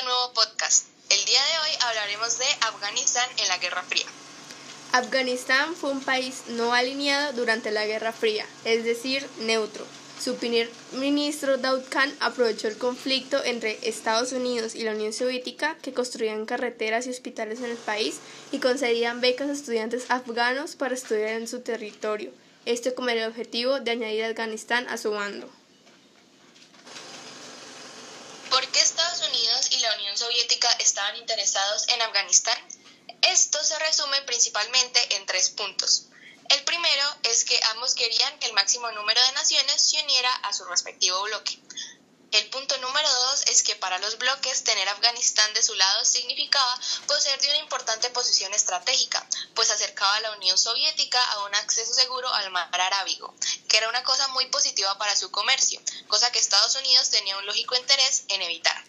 este 0.00 0.08
nuevo 0.08 0.32
podcast. 0.32 0.86
El 1.10 1.24
día 1.26 1.40
de 1.40 1.58
hoy 1.58 1.76
hablaremos 1.82 2.38
de 2.38 2.46
Afganistán 2.62 3.28
en 3.36 3.48
la 3.48 3.58
Guerra 3.58 3.82
Fría. 3.82 4.06
Afganistán 4.92 5.74
fue 5.76 5.90
un 5.90 6.00
país 6.00 6.44
no 6.48 6.72
alineado 6.72 7.34
durante 7.34 7.70
la 7.70 7.84
Guerra 7.84 8.12
Fría, 8.12 8.46
es 8.64 8.84
decir, 8.84 9.28
neutro. 9.40 9.84
Su 10.22 10.36
primer 10.36 10.70
ministro 10.92 11.58
Daud 11.58 11.82
Khan 11.90 12.16
aprovechó 12.20 12.68
el 12.68 12.78
conflicto 12.78 13.44
entre 13.44 13.78
Estados 13.86 14.32
Unidos 14.32 14.74
y 14.74 14.84
la 14.84 14.92
Unión 14.92 15.12
Soviética 15.12 15.76
que 15.82 15.92
construían 15.92 16.46
carreteras 16.46 17.06
y 17.06 17.10
hospitales 17.10 17.58
en 17.58 17.66
el 17.66 17.76
país 17.76 18.20
y 18.52 18.58
concedían 18.58 19.20
becas 19.20 19.50
a 19.50 19.52
estudiantes 19.52 20.06
afganos 20.08 20.76
para 20.76 20.94
estudiar 20.94 21.30
en 21.30 21.48
su 21.48 21.60
territorio, 21.60 22.32
esto 22.64 22.94
con 22.94 23.10
el 23.10 23.22
objetivo 23.28 23.80
de 23.80 23.90
añadir 23.90 24.24
Afganistán 24.24 24.88
a 24.88 24.96
su 24.96 25.10
bando. 25.10 25.50
¿Por 28.50 28.66
qué 28.66 28.80
Estados 28.80 29.20
Unidos 29.28 29.69
y 29.69 29.69
la 29.80 29.94
Unión 29.94 30.16
Soviética 30.16 30.70
estaban 30.72 31.16
interesados 31.16 31.88
en 31.88 32.02
Afganistán? 32.02 32.58
Esto 33.22 33.62
se 33.64 33.78
resume 33.78 34.20
principalmente 34.22 35.16
en 35.16 35.26
tres 35.26 35.50
puntos. 35.50 36.06
El 36.50 36.62
primero 36.64 37.16
es 37.22 37.44
que 37.44 37.58
ambos 37.74 37.94
querían 37.94 38.38
que 38.38 38.46
el 38.46 38.52
máximo 38.52 38.90
número 38.92 39.22
de 39.22 39.32
naciones 39.32 39.80
se 39.80 40.02
uniera 40.02 40.34
a 40.34 40.52
su 40.52 40.64
respectivo 40.64 41.22
bloque. 41.22 41.58
El 42.32 42.48
punto 42.50 42.76
número 42.78 43.12
dos 43.12 43.42
es 43.48 43.62
que 43.64 43.74
para 43.74 43.98
los 43.98 44.16
bloques 44.18 44.62
tener 44.62 44.88
Afganistán 44.88 45.52
de 45.52 45.62
su 45.62 45.74
lado 45.74 46.04
significaba 46.04 46.78
poseer 47.06 47.40
de 47.40 47.48
una 47.48 47.58
importante 47.58 48.08
posición 48.10 48.54
estratégica, 48.54 49.26
pues 49.54 49.70
acercaba 49.70 50.14
a 50.14 50.20
la 50.20 50.32
Unión 50.32 50.56
Soviética 50.56 51.20
a 51.32 51.44
un 51.44 51.54
acceso 51.56 51.92
seguro 51.92 52.32
al 52.32 52.50
mar 52.50 52.68
Arábigo, 52.72 53.34
que 53.68 53.78
era 53.78 53.88
una 53.88 54.04
cosa 54.04 54.28
muy 54.28 54.46
positiva 54.46 54.96
para 54.96 55.16
su 55.16 55.30
comercio, 55.32 55.80
cosa 56.06 56.30
que 56.30 56.38
Estados 56.38 56.76
Unidos 56.76 57.10
tenía 57.10 57.36
un 57.36 57.46
lógico 57.46 57.74
interés 57.74 58.24
en 58.28 58.42
evitar. 58.42 58.84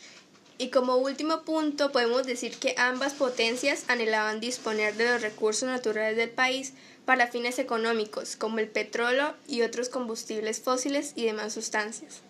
Y 0.62 0.70
como 0.70 0.98
último 0.98 1.42
punto, 1.42 1.92
podemos 1.92 2.28
decir 2.28 2.56
que 2.56 2.76
ambas 2.78 3.16
potencias 3.16 3.84
anhelaban 3.88 4.40
disponer 4.40 4.94
de 4.94 5.06
los 5.06 5.24
recursos 5.24 5.68
naturales 5.68 6.16
del 6.16 6.30
país 6.30 6.74
para 7.04 7.26
fines 7.26 7.58
económicos, 7.58 8.36
como 8.36 8.60
el 8.60 8.68
petróleo 8.68 9.34
y 9.48 9.64
otros 9.64 9.90
combustibles 9.90 10.62
fósiles 10.62 11.14
y 11.16 11.26
demás 11.26 11.54
sustancias. 11.54 12.22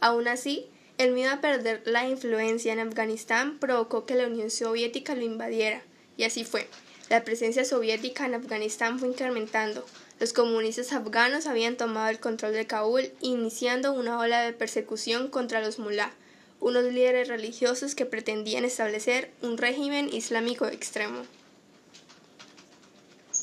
Aún 0.00 0.28
así, 0.28 0.66
el 0.96 1.12
miedo 1.12 1.30
a 1.30 1.42
perder 1.42 1.82
la 1.84 2.08
influencia 2.08 2.72
en 2.72 2.80
Afganistán 2.80 3.58
provocó 3.58 4.06
que 4.06 4.14
la 4.14 4.28
Unión 4.28 4.50
Soviética 4.50 5.14
lo 5.14 5.20
invadiera, 5.20 5.82
y 6.16 6.24
así 6.24 6.46
fue. 6.46 6.66
La 7.10 7.22
presencia 7.22 7.66
soviética 7.66 8.24
en 8.24 8.32
Afganistán 8.32 8.98
fue 8.98 9.08
incrementando. 9.08 9.84
Los 10.20 10.32
comunistas 10.32 10.94
afganos 10.94 11.46
habían 11.46 11.76
tomado 11.76 12.08
el 12.08 12.18
control 12.18 12.54
de 12.54 12.66
Kabul, 12.66 13.12
iniciando 13.20 13.92
una 13.92 14.18
ola 14.18 14.40
de 14.40 14.54
persecución 14.54 15.28
contra 15.28 15.60
los 15.60 15.78
mulá, 15.78 16.14
unos 16.60 16.84
líderes 16.84 17.28
religiosos 17.28 17.94
que 17.94 18.06
pretendían 18.06 18.64
establecer 18.64 19.32
un 19.42 19.58
régimen 19.58 20.12
islámico 20.12 20.66
extremo. 20.66 21.26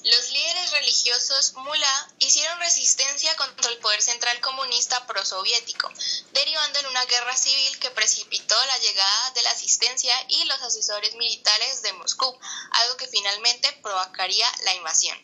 Los 0.04 0.32
líderes 0.32 0.72
religiosos 0.72 1.54
mulá 1.54 2.12
hicieron 2.18 2.60
resistencia 2.60 3.36
contra 3.36 3.70
el 3.70 3.78
poder 3.78 4.02
central 4.02 4.40
comunista 4.42 5.06
prosoviético, 5.06 5.92
derivando 6.34 6.80
en 6.80 6.88
una 6.88 7.06
guerra 7.06 7.38
civil 7.38 7.78
que 7.78 7.92
precipitó 7.92 8.56
la 8.66 8.80
llegada 8.80 9.32
de 9.36 9.44
la 9.44 9.52
asistencia 9.52 10.14
y 10.28 10.44
los 10.46 10.60
asesores 10.64 11.14
militares 11.16 11.84
de 11.84 11.94
Moscú, 11.94 12.26
algo 12.26 12.98
que 12.98 13.08
finalmente 13.08 13.72
provocaría 13.84 14.48
la 14.66 14.74
invasión. 14.74 15.18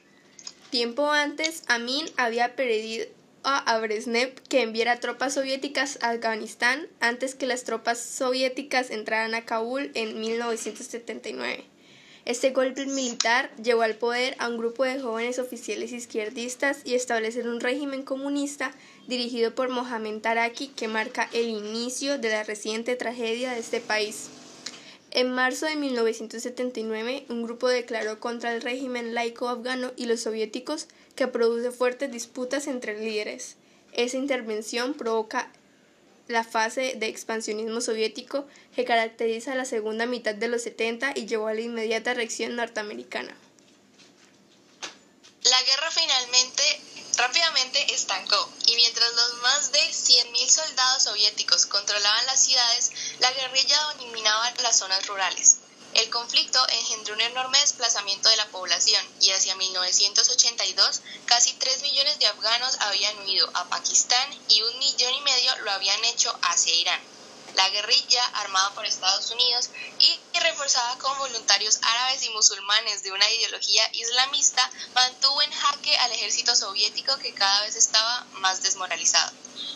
Tiempo 0.69 1.09
antes, 1.09 1.63
Amin 1.67 2.13
había 2.17 2.55
pedido 2.55 3.07
a 3.49 3.79
Brezhnev 3.79 4.33
que 4.49 4.61
enviara 4.61 4.99
tropas 4.99 5.35
soviéticas 5.35 5.99
a 6.01 6.09
Afganistán 6.09 6.87
antes 6.99 7.33
que 7.33 7.45
las 7.45 7.63
tropas 7.63 7.99
soviéticas 7.99 8.91
entraran 8.91 9.35
a 9.35 9.45
Kabul 9.45 9.91
en 9.93 10.19
1979. 10.19 11.63
Este 12.25 12.51
golpe 12.51 12.85
militar 12.85 13.49
llevó 13.55 13.83
al 13.83 13.95
poder 13.95 14.35
a 14.39 14.49
un 14.49 14.57
grupo 14.57 14.83
de 14.83 14.99
jóvenes 14.99 15.39
oficiales 15.39 15.93
izquierdistas 15.93 16.81
y 16.83 16.95
establecer 16.95 17.47
un 17.47 17.61
régimen 17.61 18.03
comunista 18.03 18.73
dirigido 19.07 19.55
por 19.55 19.69
Mohamed 19.69 20.19
Taraki 20.19 20.67
que 20.67 20.89
marca 20.89 21.29
el 21.31 21.47
inicio 21.47 22.17
de 22.17 22.29
la 22.29 22.43
reciente 22.43 22.97
tragedia 22.97 23.53
de 23.53 23.59
este 23.59 23.79
país. 23.79 24.29
En 25.17 25.33
marzo 25.33 25.65
de 25.65 25.75
1979, 25.75 27.25
un 27.29 27.41
grupo 27.41 27.67
declaró 27.67 28.19
contra 28.19 28.53
el 28.53 28.61
régimen 28.61 29.15
laico 29.15 29.49
afgano 29.49 29.91
y 29.95 30.05
los 30.05 30.21
soviéticos 30.21 30.85
que 31.15 31.25
produce 31.25 31.71
fuertes 31.71 32.11
disputas 32.11 32.67
entre 32.67 32.99
líderes. 32.99 33.55
Esa 33.93 34.17
intervención 34.17 34.93
provoca 34.93 35.51
la 36.27 36.43
fase 36.43 36.93
de 36.97 37.07
expansionismo 37.07 37.81
soviético 37.81 38.45
que 38.75 38.85
caracteriza 38.85 39.55
la 39.55 39.65
segunda 39.65 40.05
mitad 40.05 40.35
de 40.35 40.49
los 40.49 40.61
70 40.61 41.13
y 41.15 41.25
llevó 41.25 41.47
a 41.47 41.55
la 41.55 41.61
inmediata 41.61 42.13
reacción 42.13 42.55
norteamericana. 42.55 43.35
La 45.41 45.63
guerra 45.63 45.89
finalmente 45.89 46.63
rápidamente 47.17 47.91
estancó 47.91 48.51
y 48.67 48.75
mientras 48.75 49.11
los 49.15 49.41
más 49.41 49.71
de 49.71 49.79
100.000 49.79 50.47
soldados 50.47 51.03
soviéticos 51.03 51.65
controlaban 51.65 52.25
las 52.27 52.45
ciudades, 52.45 52.91
la 53.19 53.31
guerrilla 53.31 53.79
dominaba 53.97 54.53
las 54.61 54.77
zonas 54.77 55.05
rurales. 55.07 55.57
El 55.93 56.09
conflicto 56.09 56.59
engendró 56.69 57.15
un 57.15 57.21
enorme 57.21 57.59
desplazamiento 57.59 58.29
de 58.29 58.35
la 58.37 58.49
población 58.51 59.03
y 59.21 59.31
hacia 59.31 59.55
1982 59.55 61.01
casi 61.25 61.53
3 61.53 61.81
millones 61.81 62.19
de 62.19 62.27
afganos 62.27 62.77
habían 62.81 63.17
huido 63.21 63.49
a 63.55 63.67
Pakistán 63.69 64.29
y 64.47 64.61
un 64.61 64.79
millón 64.79 65.13
y 65.13 65.21
medio 65.21 65.57
lo 65.63 65.71
habían 65.71 66.03
hecho 66.05 66.37
hacia 66.43 66.75
Irán. 66.75 67.01
La 67.57 67.69
guerrilla, 67.71 68.23
armada 68.35 68.71
por 68.75 68.85
Estados 68.85 69.31
Unidos 69.31 69.71
y 69.97 70.39
reforzada 70.39 70.95
con 70.99 71.17
voluntarios 71.17 71.79
árabes 71.81 72.21
y 72.21 72.29
musulmanes 72.29 73.01
de 73.01 73.11
una 73.11 73.27
ideología 73.31 73.89
islamista, 73.93 74.69
mantuvo 74.93 75.41
en 75.41 75.51
jaque 75.51 75.97
al 75.97 76.11
ejército 76.11 76.55
soviético 76.55 77.17
que 77.17 77.33
cada 77.33 77.61
vez 77.61 77.75
estaba 77.75 78.27
más 78.33 78.61
desmoralizado. 78.61 79.33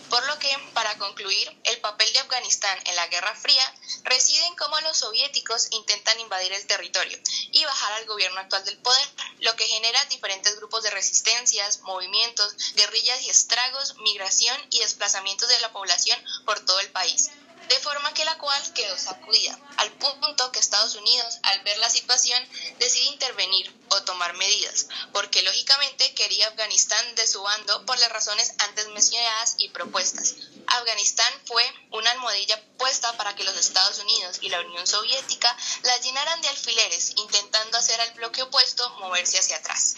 Por 0.09 0.24
lo 0.28 0.38
que, 0.38 0.56
para 0.75 0.96
concluir, 1.00 1.59
el 1.64 1.81
papel 1.81 2.14
de 2.14 2.19
Afganistán 2.19 2.78
en 2.86 2.96
la 2.96 3.08
Guerra 3.08 3.34
Fría 3.34 3.74
reside 4.03 4.46
en 4.46 4.56
cómo 4.58 4.80
los 4.81 4.98
soviéticos 4.98 5.72
intentan 5.72 6.19
invadir 6.19 6.53
el 6.53 6.68
territorio 6.68 7.18
y 7.52 7.66
bajar 7.66 7.94
al 7.94 8.06
gobierno 8.06 8.42
actual 8.42 8.63
del 8.63 8.78
poder, 8.78 9.09
lo 9.40 9.56
que 9.56 9.68
genera 9.68 10.06
diferentes 10.06 10.56
grupos 10.58 10.84
de 10.84 10.92
resistencias, 10.92 11.80
movimientos, 11.80 12.56
guerrillas 12.75 13.22
y 13.24 13.31
estragos, 13.31 13.96
migración 14.03 14.68
y 14.69 14.81
desplazamientos 14.81 15.50
de 15.50 15.59
la 15.62 15.72
población 15.72 16.24
por 16.46 16.63
todo 16.63 16.80
el 16.80 16.92
país 16.92 17.31
de 17.71 17.79
forma 17.79 18.13
que 18.13 18.25
la 18.25 18.37
cual 18.37 18.73
quedó 18.73 18.97
sacudida, 18.97 19.57
al 19.77 19.89
punto 19.93 20.51
que 20.51 20.59
Estados 20.59 20.95
Unidos, 20.95 21.39
al 21.43 21.61
ver 21.61 21.77
la 21.77 21.89
situación, 21.89 22.45
decide 22.79 23.05
intervenir 23.05 23.73
o 23.87 24.03
tomar 24.03 24.33
medidas, 24.33 24.87
porque 25.13 25.41
lógicamente 25.41 26.13
quería 26.13 26.49
Afganistán 26.49 27.15
de 27.15 27.25
su 27.25 27.41
bando 27.41 27.85
por 27.85 27.97
las 27.99 28.11
razones 28.11 28.53
antes 28.57 28.89
mencionadas 28.89 29.55
y 29.57 29.69
propuestas. 29.69 30.35
Afganistán 30.67 31.33
fue 31.45 31.63
una 31.91 32.11
almohadilla 32.11 32.61
puesta 32.77 33.15
para 33.15 33.35
que 33.35 33.45
los 33.45 33.55
Estados 33.55 33.99
Unidos 33.99 34.39
y 34.41 34.49
la 34.49 34.59
Unión 34.59 34.85
Soviética 34.85 35.55
la 35.83 35.97
llenaran 35.99 36.41
de 36.41 36.49
alfileres, 36.49 37.13
intentando 37.15 37.77
hacer 37.77 38.01
al 38.01 38.13
bloque 38.15 38.41
opuesto 38.41 38.89
moverse 38.99 39.39
hacia 39.39 39.55
atrás. 39.57 39.95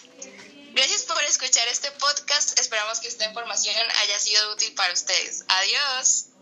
Gracias 0.74 1.02
por 1.02 1.22
escuchar 1.24 1.66
este 1.66 1.90
podcast. 1.90 2.56
Esperamos 2.58 3.00
que 3.00 3.08
esta 3.08 3.24
información 3.24 3.76
haya 4.02 4.18
sido 4.20 4.52
útil 4.52 4.74
para 4.74 4.92
ustedes. 4.92 5.44
Adiós. 5.48 6.33